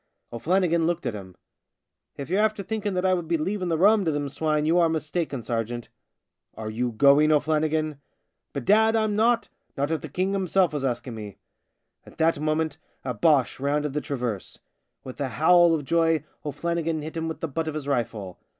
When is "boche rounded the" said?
13.13-14.01